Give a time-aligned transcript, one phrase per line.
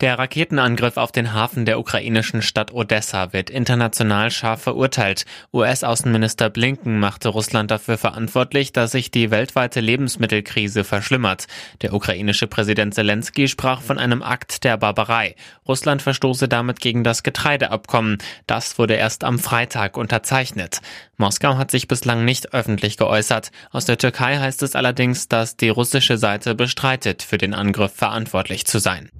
[0.00, 5.24] Der Raketenangriff auf den Hafen der ukrainischen Stadt Odessa wird international scharf verurteilt.
[5.52, 11.48] US-Außenminister Blinken machte Russland dafür verantwortlich, dass sich die weltweite Lebensmittelkrise verschlimmert.
[11.82, 15.34] Der ukrainische Präsident Zelensky sprach von einem Akt der Barbarei.
[15.66, 18.18] Russland verstoße damit gegen das Getreideabkommen.
[18.46, 20.80] Das wurde erst am Freitag unterzeichnet.
[21.16, 23.50] Moskau hat sich bislang nicht öffentlich geäußert.
[23.72, 28.64] Aus der Türkei heißt es allerdings, dass die russische Seite bestreitet, für den Angriff verantwortlich
[28.64, 29.10] zu sein.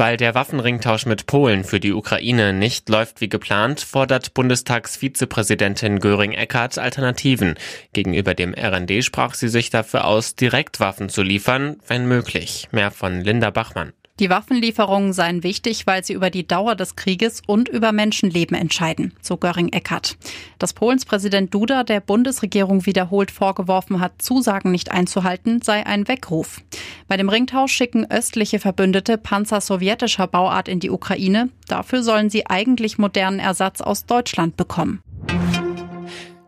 [0.00, 6.78] Weil der Waffenringtausch mit Polen für die Ukraine nicht läuft wie geplant, fordert Bundestagsvizepräsidentin Göring-Eckardt
[6.78, 7.56] Alternativen.
[7.92, 12.66] Gegenüber dem RND sprach sie sich dafür aus, direkt Waffen zu liefern, wenn möglich.
[12.72, 13.92] Mehr von Linda Bachmann.
[14.20, 19.14] Die Waffenlieferungen seien wichtig, weil sie über die Dauer des Krieges und über Menschenleben entscheiden,
[19.22, 20.18] so Göring-Eckardt.
[20.58, 26.60] Dass Polens Präsident Duda der Bundesregierung wiederholt vorgeworfen hat, Zusagen nicht einzuhalten, sei ein Weckruf.
[27.08, 31.48] Bei dem Ringtausch schicken östliche Verbündete Panzer sowjetischer Bauart in die Ukraine.
[31.66, 35.02] Dafür sollen sie eigentlich modernen Ersatz aus Deutschland bekommen.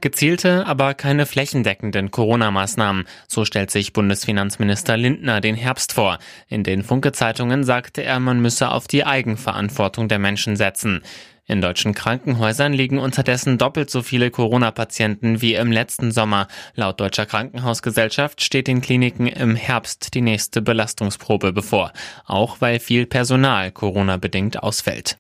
[0.03, 3.07] Gezielte, aber keine flächendeckenden Corona-Maßnahmen.
[3.27, 6.19] So stellt sich Bundesfinanzminister Lindner den Herbst vor.
[6.49, 11.03] In den Funke-Zeitungen sagte er, man müsse auf die Eigenverantwortung der Menschen setzen.
[11.47, 16.47] In deutschen Krankenhäusern liegen unterdessen doppelt so viele Corona-Patienten wie im letzten Sommer.
[16.75, 21.93] Laut Deutscher Krankenhausgesellschaft steht den Kliniken im Herbst die nächste Belastungsprobe bevor.
[22.27, 25.19] Auch weil viel Personal Corona-bedingt ausfällt.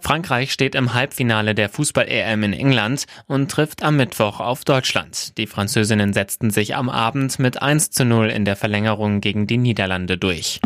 [0.00, 5.36] Frankreich steht im Halbfinale der Fußball-EM in England und trifft am Mittwoch auf Deutschland.
[5.38, 9.58] Die Französinnen setzten sich am Abend mit 1 zu 0 in der Verlängerung gegen die
[9.58, 10.60] Niederlande durch.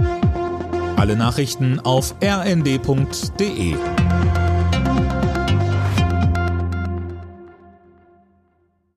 [0.97, 3.75] Alle Nachrichten auf rnd.de